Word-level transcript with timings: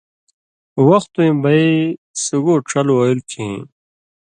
وختُویں 0.87 1.33
بئ 1.41 1.65
سُگو 2.23 2.55
ڇل 2.69 2.87
وَیلوۡ 2.97 3.25
کِھیں 3.29 3.57